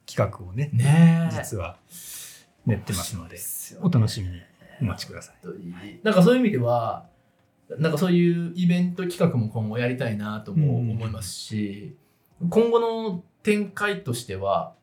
[0.05, 1.35] 企画をねねえ。
[1.35, 1.77] 実は
[2.65, 4.41] 練ってますのですお楽しみに
[4.81, 5.35] お待ちください。
[6.03, 7.05] なんかそういう意味では
[7.77, 11.95] なんかそういうイベント企画も今後やりたいなとも思いますし、
[12.49, 14.73] 今後の展開としては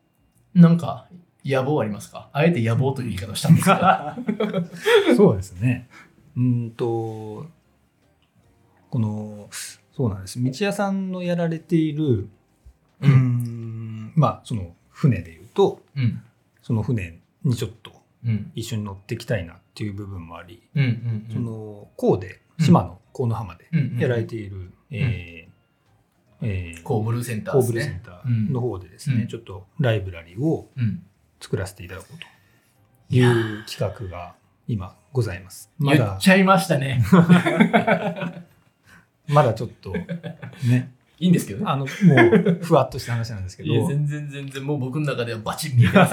[0.52, 1.06] なんか
[1.44, 2.28] 野望ありますか？
[2.32, 4.34] あえて野望という言い方をしたんですけ
[5.10, 5.88] ど そうですね。
[6.36, 7.46] うんと、
[8.94, 9.48] この、
[9.96, 10.40] そうなんです。
[10.40, 12.28] 道屋さんのやられている、う
[13.00, 16.22] うんん、まあ、その船で言うと、うん。
[16.62, 17.90] その船にちょっと
[18.24, 18.52] うん。
[18.54, 23.98] 一緒に乗ってきたいなっていう部分もあり、うんうんその港で島の河野浜でうん。
[23.98, 29.26] やられている、えーえーコーブルーセンターコーブルセンターの方でですね、うん。
[29.26, 31.02] ちょっとライブラリをうん。
[31.40, 32.18] 作らせていただこう
[33.10, 33.20] とい
[33.60, 34.36] う企画が
[34.68, 35.68] 今ございます。
[35.78, 37.04] まだ言っちゃいましたね
[39.28, 40.92] まだちょっとね。
[41.18, 41.66] いいんですけどね。
[41.68, 43.72] あのもうふわっとした話なんですけど。
[43.72, 46.12] いや全然全然もう僕の中ではバチン見えてます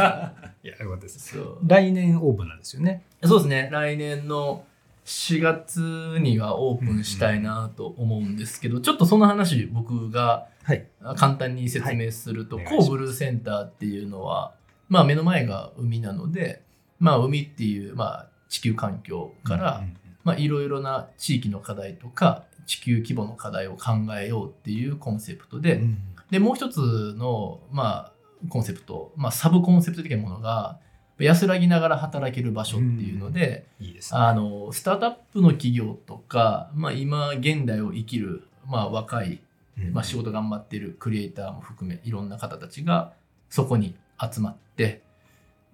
[0.63, 1.35] いやよかったです。
[1.35, 1.57] そう。
[1.65, 3.03] 来年オープンなんですよね。
[3.23, 3.69] そうですね。
[3.71, 4.63] 来年の
[5.05, 10.87] 4月にはオープンしたいなと思うんですけど、ちょっとその話僕がはい。
[11.15, 12.65] 簡単に説明すると、はい。
[12.65, 14.53] お願いコーブルーセンターっていうのは、
[14.89, 16.61] まあ、目の前が海なので、
[16.99, 19.97] まあ、海っていう、まあ、地球環境から、うんうん。
[20.23, 25.97] まあ、いろいろな地域の課題とか地球規模の課題を考えようっていうコンセプトで、うん。
[26.29, 28.13] でもう一つの、まあ、
[28.49, 30.79] コンセプト、まあ、サブコンセプト的なものが
[31.19, 33.65] 安らぎながら働ける場所っていうので。
[34.11, 39.41] あのスタートアップの企業とか、まあ、今現代を生きる、まあ、若い
[39.79, 39.93] うん。
[39.93, 43.13] まあ、仕事頑張ってるクリエイターも含めいろんな方たちが
[43.49, 45.01] そこに集まって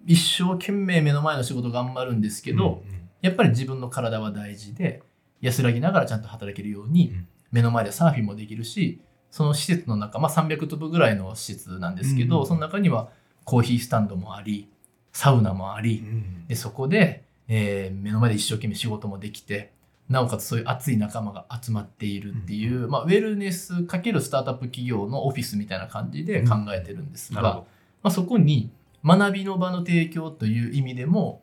[0.06, 3.08] 一生懸命目の前の仕事頑張るんですけど、うんうん。
[3.20, 5.02] やっぱり自分の体は大事で
[5.40, 7.28] 安らぎながらちゃんと働けるようにうん。
[7.50, 12.46] 目の前でサーフィンもできるしその施設の中、まあ、300坪ぐらいの施設なんですけど、うん。
[12.46, 13.08] その中には
[13.44, 14.68] コーヒースタンドもあり
[15.12, 16.46] サウナもあり、うん。
[16.46, 19.72] でそこで、えー目の前で一生懸命仕事もできて
[20.08, 27.64] なおかつそういう熱い仲間が集まっているっていう、まあ、ウェルネスかけるスタートアップ企業のオフィスみたいな感じで考えてるんですが、ま
[28.04, 28.70] あ、そこに
[29.04, 31.42] 学びの場の提供という意味でも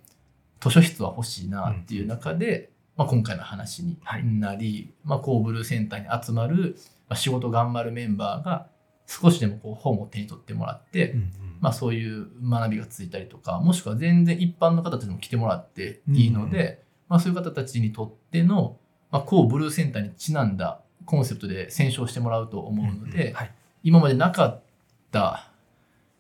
[0.60, 3.98] 図書室は欲しいなっていう中で、まあ、今回の話に
[4.40, 6.78] なり、まあ、コーブルーセンターに集まる、
[7.10, 8.68] まあ、仕事頑張るメンバーが
[9.08, 11.14] 少しでもこう本を手に取ってもらって、ど。
[11.14, 11.30] うんうん。
[11.62, 18.78] まあ、そういう学びがついたりとかもしくは全然一般の方たちにも来てもらっていいので、まあ、そういう方たちにとっての、
[19.10, 23.52] まあ、こうブルーセンターにちなんだコンセプトで選奨してもらうと思うので、はい。
[23.84, 24.62] 今までなかっ
[25.12, 25.50] た、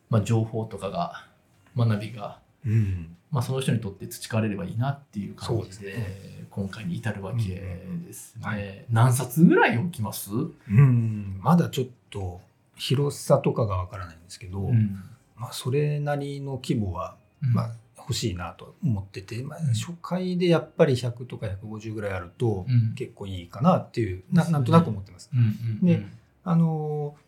[0.09, 1.27] まあ、情報とかが
[1.75, 8.41] 学びが、うんまあ、その人にとって培われればいいなっていう感じでそうです今回に至るわけですね。
[8.43, 8.85] うんはい。
[8.89, 11.37] 何冊ぐらい置きます、うん。
[11.43, 12.39] まだちょっと
[12.77, 15.03] 広さとかがわからないんですけど、うん。
[15.35, 22.95] まあ、それなりの規模は、まあ、欲しいなと思ってて、まあ、初回でやっぱり100とか150ぐらいあるとうん。
[22.95, 25.29] 結構いいかなっていう、ななんとなく思ってます。
[25.33, 25.49] うんうんう
[25.83, 25.85] ん。
[25.85, 26.05] で
[26.45, 27.25] あのー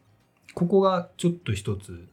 [0.53, 2.07] ここがちょっと一つ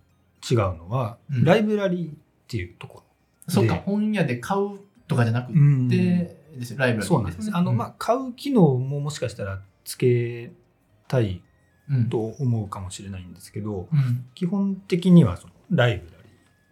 [0.51, 1.44] 違うのは、うん。
[1.44, 2.14] ライブラリーっ
[2.47, 3.03] ていうとこ
[3.49, 3.81] そっかで。
[3.81, 5.53] 本屋で買うとかじゃなく
[5.89, 7.51] て、ですよライブラリーそうなんです。
[7.53, 10.53] あの、まあ、買う機能ももしかしたらつけ
[11.09, 11.43] たい
[11.91, 12.09] うん。
[12.09, 14.25] と思うかもしれないんですけど、うん。
[14.35, 16.19] 基本的にはそのライブラ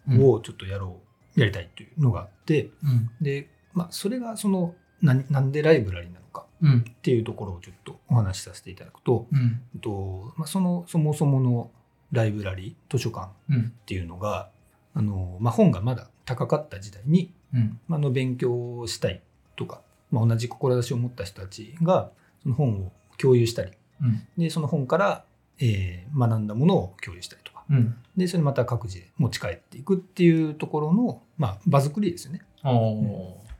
[0.08, 1.00] リーをちょっとやろ
[1.36, 3.10] う、やりたいというのがあって、うん。
[3.20, 6.78] で、まあ、それがその、ななんでライブラリーなのかうん。
[6.78, 9.60] っていうところをちょっとお話しさせていただくと、うん。
[9.80, 11.70] とまあ、その、そもそもの
[12.10, 13.60] ライブラリー、図書館うん。
[13.60, 14.50] っていうのが、
[14.94, 17.80] あの、まあ、本がまだ高かった時代に、うん。
[17.88, 19.20] まあ、あの勉強をしたい
[19.56, 22.10] とか、まあ、同じ志を持った人たちが
[22.42, 24.26] その本を共有したりうん。
[24.36, 25.24] でその本から、
[25.58, 27.64] えー学んだものを共有したりとか。
[27.70, 27.94] うん。
[28.16, 32.42] でそれまた各自で持ち帰っていくっていうところの、まあ、場作りですよね。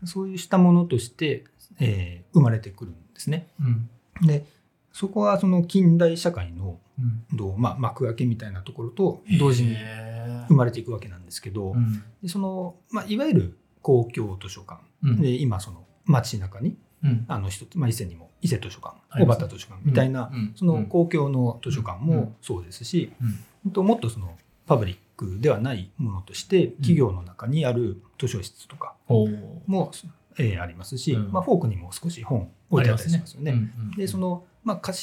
[0.05, 1.45] そういうしたものとして、
[1.81, 3.49] えー生まれてくるんですね。
[3.61, 4.27] うん。
[4.27, 4.45] で
[4.93, 6.79] そこはその近代社会のうん
[7.33, 9.77] どう、まあ、幕開けみたいなところと同時に
[10.49, 12.03] 生まれていくわけなんですけど、うん。
[12.23, 14.81] でその、まあ、いわゆる公共図書館。
[15.03, 15.21] うん。
[15.21, 17.25] で今その街中にうん。
[17.29, 20.53] あの一つ、まあ、伊勢にも伊勢図書館小畑図書館みたいな、うん。
[20.55, 22.07] その公共の図書館うん。
[22.07, 23.13] もそうですし、
[23.65, 23.87] うん。
[23.87, 28.95] もっとそのパブリックではないものとして企業の中にある図書室とか
[29.67, 29.91] も、
[30.39, 31.33] えーありますし、うん。
[31.33, 33.55] まあ、フォークにも少し本置いてあったりしますよね。
[33.97, 35.03] でその、まあ、貸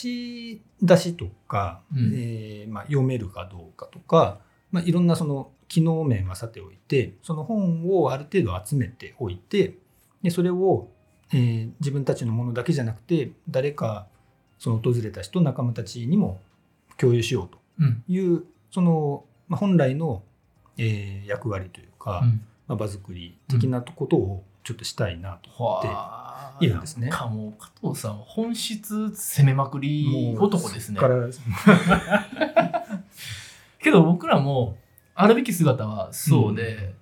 [0.60, 2.12] し出しとか、うん。
[2.15, 4.39] えーまあ、読めるかどうかとか、
[4.72, 9.76] まあ、いろんなその機能面はさておいてその本をある程度集めておいて
[10.24, 10.88] でそれを、
[11.34, 14.08] えー自分たちのものだけじゃなくて誰か
[14.58, 16.39] その訪れた人仲間たちにも
[16.98, 18.04] 共有しようとうん。
[18.08, 20.24] いうその、まあ、本来の、
[20.78, 22.41] えー役割というか、うん。
[22.67, 26.19] まあ、場作り的なことをちょっとしたいなと思って、はあ
[26.60, 27.10] いるんですね。
[27.10, 31.00] かもう加藤さんは本質攻めまくり男ですね。
[33.80, 34.78] けど僕らも
[35.15, 36.93] あるべき姿はそうで、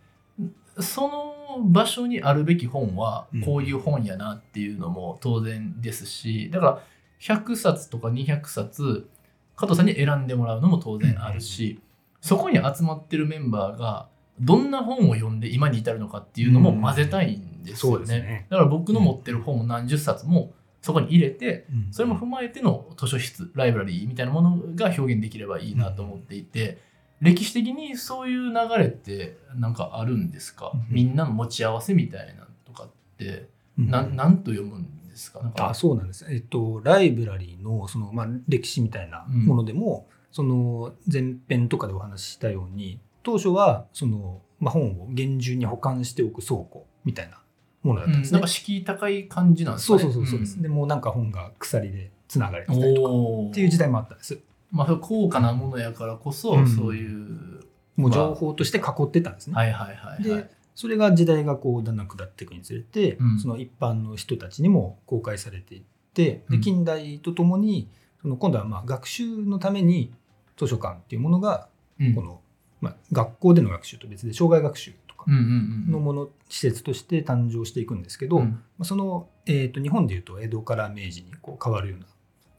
[0.79, 3.41] その場所にあるべき本はうん。
[3.41, 6.79] こういう本やなっていうのも当然ですしだから
[7.19, 9.09] 100冊とか200冊
[9.55, 11.79] 加藤さんに選んでもらうのも当然あるし、
[12.21, 14.07] そこに集まってるメンバーが
[14.39, 17.97] どんな本を読んで今に至るのかっていうのも混ぜたいんですよね。
[17.97, 18.47] そうですね。
[18.49, 21.87] だから僕の持ってる本を何十冊もそこに入れて、うん。
[21.91, 26.77] それも踏まえての図書室、ライブラリーみたいなものが表現できればいいなと思っていて、
[27.19, 30.85] 歴史的にそういう流れってなんかあるんですか、うん。
[30.89, 33.89] みんなの持ち合わせみたいなのとかって、うん。
[33.89, 35.41] と読むんですか？
[35.57, 47.41] あそうなんです、えっと、ライブラリーのその、まあ、歴史みたいなものでも、その前編とかでお話ししたように当初はその、まあ、本を厳重に保管しておく倉庫みたいな
[47.83, 48.37] ものだったんですね。
[48.37, 49.99] うんなんか敷居高い感じなんですかね。
[49.99, 53.09] そうそうそうそうです、んでもうなんか本が鎖でつながれてたりとか
[53.49, 54.39] っていう時代もあったんです。
[54.71, 57.65] まあ、高価なものやからこそ、うんそういう。
[57.97, 59.55] もう情報として囲ってたんですね。
[59.55, 60.23] はいはいはい、はい。
[60.23, 65.81] でそれが時代がこうだんだん下っていくにつれて、うんその一般の人たちにも公開されていっ
[66.13, 67.89] てうんで近代とともに
[68.21, 70.13] その今度はまあ学習のために
[70.55, 71.67] 図書館っていうものが
[71.99, 72.39] うんこの、
[72.81, 78.51] まあ、学校での学習と別で障害学習とかのもの施設として誕生していくんですけど、うん。
[78.51, 82.05] まあその、えー、と日本でいうと江戸から明治にこう変わるような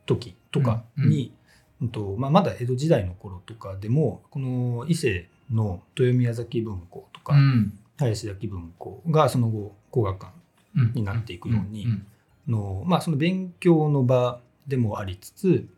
[0.06, 1.32] 時とかに、
[1.80, 7.78] うんとまあ、まだ江戸時代の頃とかでもこの伊勢の豊宮崎文庫とか、うん。
[7.98, 10.32] 林崎文庫がその後工学館
[10.76, 12.06] うんになっていくようにん。
[12.46, 15.68] の,、まあその勉強の場でもありつつ、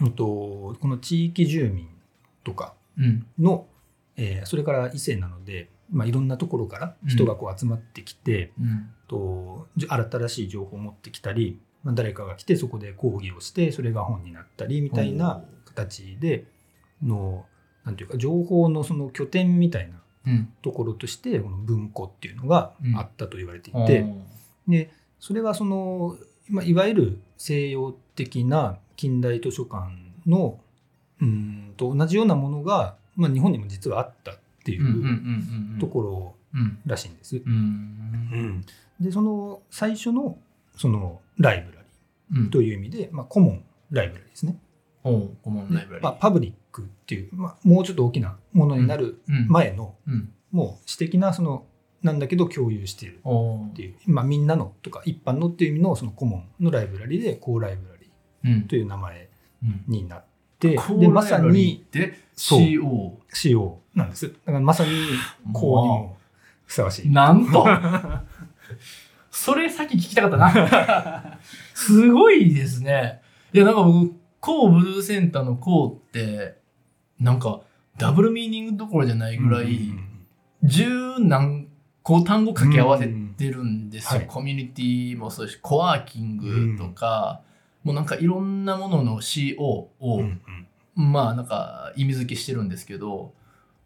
[0.00, 1.88] うんとこの地域住民
[2.44, 3.26] とかうん。
[3.38, 3.66] の、
[4.16, 8.90] えーそれから伊勢なので、まあ、いろんなところから人がこう集まってきて、うん。
[9.08, 16.46] とじ新しい情報を持ってきたり、まあ、誰かが来てそこで講義をしてそれが本になったりみたいな形で
[17.02, 17.44] の
[17.84, 20.52] なんていうか情報のその拠点みたいなうん。
[20.62, 22.96] ところとしてこの文庫っていうのがうん。
[22.96, 24.06] あったと言われていうんて、
[24.68, 26.16] でそれはその、
[26.48, 29.90] まあ、いわゆる西洋的な近代図書館
[30.26, 30.58] の
[31.20, 37.36] うんと同じようなものが、まあ、日本にも実はあったっていうところうんらしいんです。
[37.36, 38.64] うん。
[39.00, 40.38] でその最初の
[40.76, 41.82] そのライブラ
[42.44, 44.56] リという意味で、まあ、コモンライブラリーですね。
[45.04, 46.04] おう顧問ライブラリー。
[46.04, 49.48] まあ、パブリックっていう、まあ、もうちょっと大きなものになるうん。
[49.48, 50.32] 前の、うん。
[50.50, 51.66] もう私的なその
[52.02, 53.20] なんだけど共有している
[53.70, 57.94] っていう、まあ、みんなのとか一般のっていう意味のそのコモンのライブラリでコーライブラ
[58.52, 59.28] リという名前
[59.62, 59.84] うん。
[59.86, 60.24] になっ
[60.70, 61.84] でまさに
[62.36, 64.28] CO 仕様なんです。
[64.28, 64.90] だからまさに
[65.52, 66.16] こうにも
[66.64, 67.10] ふさわしい。
[67.10, 67.66] なんと。
[69.30, 71.38] それさっき聞きたかったな。
[71.74, 73.20] すごいですね。
[73.52, 76.58] いやなんか僕コーブルーセンターのコーって
[77.18, 77.60] なんか
[77.98, 80.08] ダブルミーニングどころじゃないぐらい、うん
[80.64, 81.66] 十何
[82.02, 84.18] 個単語掛け合わせてるんですよ、うん。
[84.18, 84.26] はい。
[84.28, 87.40] コミュニティもそうだしコワーキングとか、
[87.84, 90.40] もうなんかいろんなものの CO を、うんうん。
[90.94, 93.32] まあなんか意味付けしてるんですけど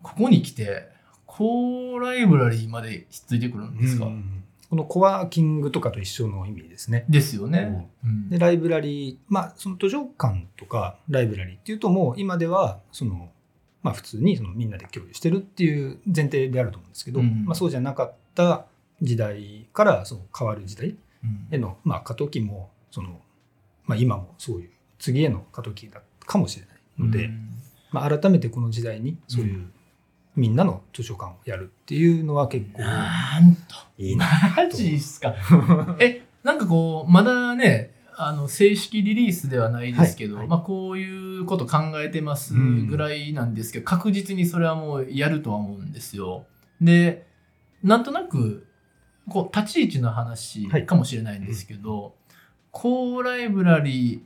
[0.02, 0.88] ここに来て
[1.24, 7.04] コーライブラリーまでひっついてくるんですか、うんこのコワーキングとかと一緒の意味ですね。
[7.08, 8.28] ですよね、うん。
[8.28, 13.30] でライブラリーまあその図書館とかライブラリーっていうともう今ではその
[13.82, 18.66] まあ普通にそのみんなで共有してるっていう前提であると思うんですけど、うんまあ、そうじゃなかった
[19.02, 21.46] 時代からその変わる時代うん。
[21.52, 23.20] へのまあ過渡期もその、
[23.86, 27.50] まあ、今もそういう次への過渡期だかもしれないので、うん。
[27.90, 29.70] まあ、改めてこの時代にそういうう
[30.36, 33.62] みんなの図書館をやるっていうのは結構なんと。
[33.98, 34.26] いいな。
[34.56, 35.34] マジっすか。
[35.98, 40.48] えなんかこうまだねあの正式リリースではないですけど、はいはい。
[40.50, 46.46] まあ、こういうこと考えてますぐらいなんですけど、確実にそれはもうやるとは思うんですよ。
[46.80, 47.26] で
[47.82, 48.66] なんとなく
[49.28, 50.86] こう立ち位置の話はい。
[50.86, 52.14] かもしれないんですけど、
[52.78, 54.20] コーライブラリー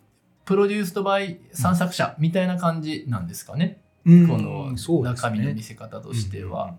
[0.44, 4.72] プロデュースドバイ散策者みたいな感じなんですかね、うんこの
[5.04, 5.62] 中身の見ね。
[5.62, 6.64] せ方としては。
[6.64, 6.74] うん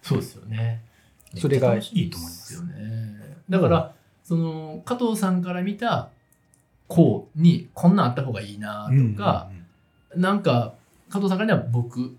[0.00, 0.82] そうですよね。
[1.36, 3.36] それがいいと思いますよね。
[3.50, 3.92] だから、
[4.24, 6.08] その加藤さんから見た
[6.88, 9.50] こうにこんなんあった方がいいなとか、
[10.16, 10.72] なんか
[11.10, 12.16] 加藤さんからには僕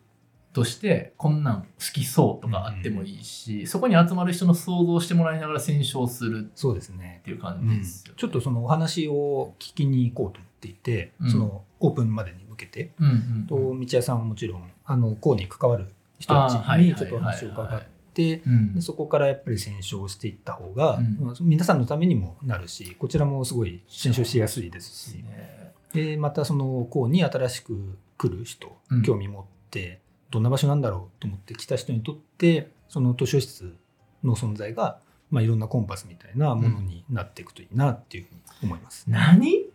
[0.54, 7.20] としてこんなん好きそうとかあってもいいし、そこに集まる人の想像してもらいながら選書をするそうですね。
[7.22, 7.26] っ。
[7.26, 11.32] ていう感うんじですよ、ちょっとそのお話を聞きに行こうと思っていて、うん。
[11.32, 15.88] そのオープンまでに向けて、うんうんと道屋さんはもちろんあの校に関わる
[16.20, 17.82] 人たちにちょっとお話を伺っ
[18.14, 18.76] てうん。
[18.76, 21.00] でそこからやっぱり選書をしていった方が、
[21.40, 25.16] 皆さんのためにもなるしこちらもすごい選書しやすいですし。
[25.24, 25.72] ね。
[25.94, 29.02] でまたその校に新しく来る人、うん。
[29.04, 30.01] 興味持って
[30.32, 33.76] どんな場所なんだろうと思って来た人にとってその図書室
[34.24, 39.06] の存在が、まあ、いろんなコンパスみたいなものになっていくといいなっていうふうに思います。
[39.08, 39.66] 何？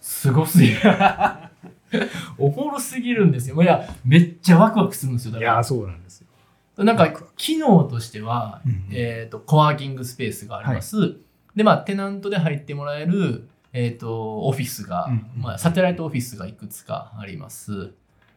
[0.00, 0.80] すごすぎる。
[2.38, 3.62] おもろすぎるんですよ。
[3.62, 5.32] いや、めっちゃワクワクするんですよ。
[5.32, 6.84] だからそうなんですよ。
[6.84, 11.16] なんか機能としては、うんうんえっ、と、コワーキングスペースがあります。
[11.56, 17.92] で、まあ、テナントで入ってもらえる、えっ、と、オフィスが、うんうんまあ、サテライトオフィスがいくつかあります。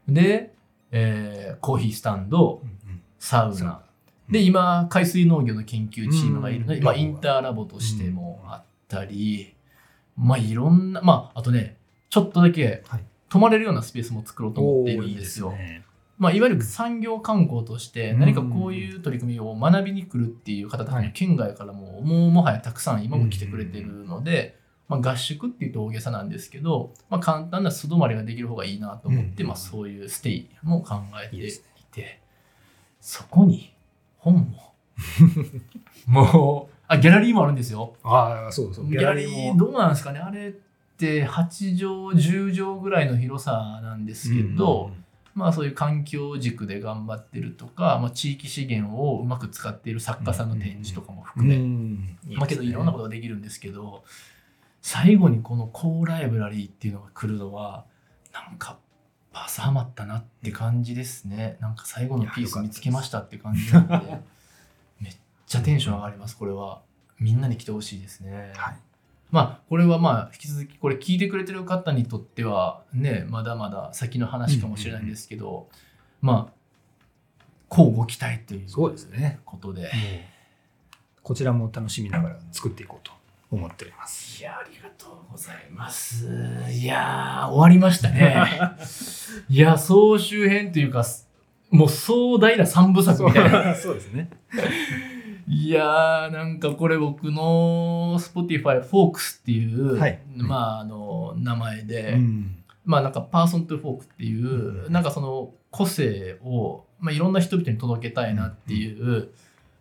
[0.08, 0.54] で、
[0.92, 2.62] えーコーヒースタンド、
[3.20, 3.82] サウナ。
[4.30, 6.84] で、今、海水農業の研究チームがいるので、うん。
[6.84, 9.56] まあ、インターラボとしてもあったり、
[10.18, 11.78] まあ、いろんな、まあ、あとね、
[12.10, 13.04] ちょっとだけはい。
[13.30, 15.54] 泊まれるようなスペースも作ろうと思っているんですよ。
[16.18, 18.20] まあ、いわゆる産業観光としてうん。
[18.20, 21.08] 何かこういう取り組みを学びに来るっていう方たちはい。
[21.08, 24.60] も県外からももうもはやたくさん今も来てくれてるので、
[24.92, 29.48] まあ、合宿っていうと大げさなんですけど、まあ、簡単な素泊まりができる方がいいなと思って、うん。
[29.48, 32.20] まあ、そういうステイも考えていいいですて
[33.00, 33.74] そこに
[34.18, 34.74] 本も。
[36.08, 36.76] もう。
[36.88, 37.96] あギャラリーもあるんですよ。
[38.04, 38.88] ああ、そうそう。
[38.88, 40.20] ギャラリーどうなんですかね？
[40.20, 40.52] あれっ
[40.98, 44.92] て8畳10畳ぐらいの広さなんですけど、
[45.34, 51.58] まあそういう環境軸で頑張ってるとか、まあ、地域資源をうまく使っている作家さんの展示とかも含め、
[52.36, 54.04] まあけどいろんなことができるんですけど、
[54.82, 57.86] 最後にこのコーライブラリーっていうのが来るのは、
[58.34, 58.78] なんか
[59.32, 61.58] パスハマったなって感じですね。
[61.60, 64.20] なんか最後のピース見つけましたって感じなんで、
[65.00, 65.16] めっ
[65.46, 66.82] ちゃテンション上がります、これは。
[67.20, 68.54] みんなに来てほしいですね。
[68.56, 68.76] はい。
[69.32, 75.70] まあこれはまあ引き続きこれ聞いてくれてる方にとってはねまだまだ先の話かもしれないんですけど、
[76.22, 76.54] まあ
[77.70, 79.92] こうご期待というそうですねことでもう
[81.24, 83.14] こちらも楽しみながら作っていこうと
[83.52, 84.42] 思っております。
[84.42, 86.26] いやありがとうございます。
[86.72, 88.46] いやー終わりましたね。
[89.50, 91.06] いや総集編というか
[91.70, 93.76] もう壮大な三部作みたいな。
[93.76, 94.30] そうですね。
[95.48, 100.20] いやーなんかこれ僕の Spotify フォークスっていう、はい。
[100.36, 102.64] まああの名前で、うん。
[102.86, 104.94] まあなんかパーソントフォークっていう、うん。
[104.94, 109.30] なんかその個性を、まあ、いろんな人々に届けたいなっていう、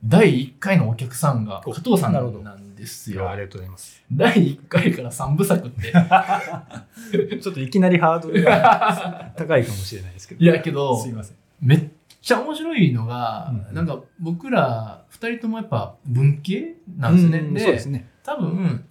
[0.05, 2.39] 第1回のお客さんがお加藤さんなるほど。
[2.41, 3.37] なんですよあ。
[3.37, 4.03] りがとうございます。
[4.11, 5.93] 第1回から3部作って。
[7.41, 10.45] ちょっといきなりハードルが 高いかもしれないですけど。
[10.45, 11.37] いやけどすいません。
[11.61, 11.89] めっ
[12.23, 17.39] ちゃ面白いのが、うんなんか僕ら2人ともやっぱ文系なんですね。
[17.39, 18.09] うんでそうですね。
[18.25, 18.85] 多分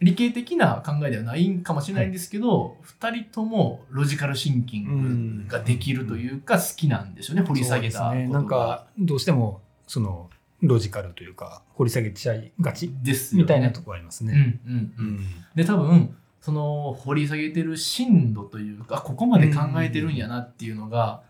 [0.00, 8.32] 理系的な考えではないんかもしれないんですけど、二2人ともロジカルシンキングができるというか好きなんでしょうね、掘り下げたそうですね。
[8.32, 10.28] なんかどうしてもその
[10.62, 14.60] ロジカルというか掘り下げちゃいがちですよねみたいなところありますうんね。
[14.66, 14.92] うんう。
[14.98, 15.20] うんん
[15.54, 21.22] で多分その掘り下げてる深度というかあここまで考えてるんやなっていうのが、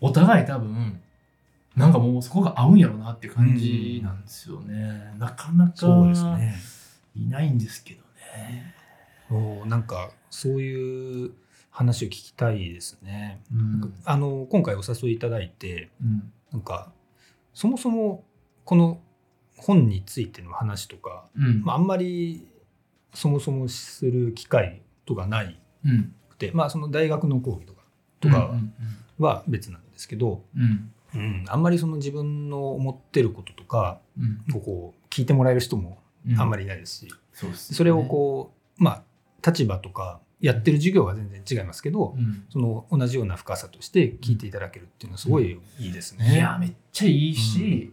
[0.00, 1.00] お互い多分
[1.74, 6.54] なんかもうそこが合うんやろうなって感じなんですよね、なかなかそうですね。
[7.16, 8.00] いないんですけど
[8.36, 8.74] ね
[9.30, 11.32] おなんかそういう
[11.70, 13.40] 話を聞きたいですね。
[13.52, 16.92] うんあの今回お誘いいただいてうんなんか
[17.52, 18.22] そもそも
[18.64, 19.00] この
[19.56, 21.62] 本についての話とか、うん。
[21.62, 22.46] まあ、あんまり
[23.14, 26.14] そもそもする機会とかないうん。
[26.28, 27.82] くて、まあ、その大学の講義とか
[28.20, 28.72] とかうん
[29.18, 30.92] は別なんですけど、うん。
[31.14, 34.56] うん、あんまりその自分の思ってることとかうん。
[34.56, 36.40] をこう聞いてもらえる人もうん。
[36.40, 37.76] あんまりいないですし、そすね。
[37.76, 39.02] それをこうまあ
[39.46, 42.44] 立場とかやってる授業は全然違いますけど、うん。
[42.50, 46.34] その同じような深さとして聞いていただけるっていうのはすごいいいですね。
[46.34, 47.92] いやめっちゃいいし、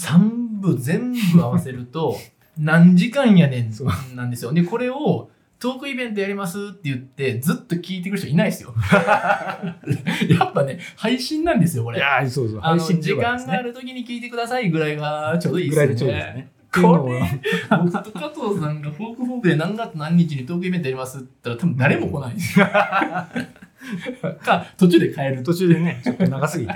[0.00, 2.16] 三部全部合わせると
[2.56, 4.52] 何時間やねそんなんですよ。
[4.52, 8.74] でこれをトークイベントやりますって言ってずっと聞いてくる人いないですよ。
[8.94, 11.98] やっぱね配信なんですよこれ。
[11.98, 12.60] いやーそうそう。
[12.62, 15.92] あの配信時間がある時に聞いてくださいぐらいがちょうどいいですよね。
[15.92, 16.50] でちょうどですね。
[16.72, 22.58] これ僕と加藤さんがフォークフォークで何月何日にトークイベントやりますって言ったら多分誰も来ないんです。
[22.58, 22.66] よ
[24.42, 25.42] か途中で変える。
[25.42, 26.72] 途中でねちょっと長すぎて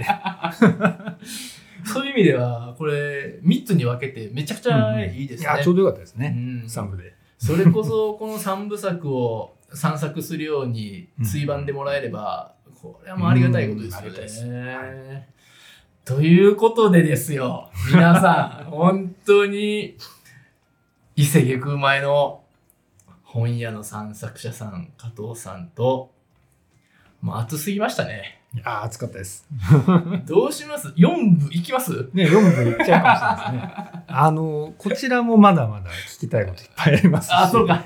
[1.84, 5.50] そういう意味では、これ、3つに分けてめちゃくちゃいいですね。
[5.54, 6.28] いやちょうどよかったですうね、
[6.64, 6.68] ん。
[6.68, 7.14] 三部で。
[7.38, 13.90] それこそ、この3部作を散策するように追番でもらえれば、これはもうありがたいことで
[14.28, 15.28] すよね。
[16.04, 19.96] ということでですよ、皆さん、本当に、
[21.16, 22.42] 伊勢下空前の
[23.22, 26.12] 本屋の散策者さん、加藤さんと、
[27.20, 28.42] もう熱すぎましたね。
[28.54, 29.46] いやー暑かったです。
[30.26, 32.08] どうします ?4 部いきます？
[32.12, 34.02] ね4部いっちゃうかもしれないですね。
[34.06, 37.32] あのこちらもまだまだ聞きたいこといっぱいありますし。
[37.34, 37.82] あ、そうか。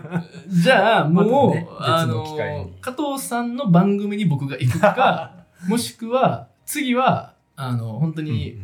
[0.48, 5.32] じゃあ、もう、ねあ別の機会のに、加藤さんの番組に僕が行くか、
[5.68, 8.56] もしくは、次は、あの、本当うんに、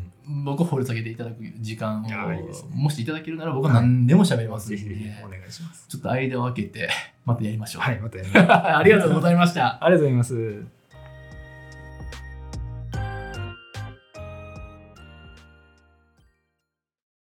[0.44, 2.70] 僕を掘り下げていただく時間をいやいいですね。
[2.74, 5.86] もしいただけるなら僕は何でも喋りますんで、ぜひぜひお願いします。
[5.88, 6.88] ちょっと間を空けて、
[7.26, 7.82] またやりましょう。
[7.82, 8.52] はいまたやります。
[8.78, 9.84] ありがとうございました。
[9.84, 10.81] ありがとうございます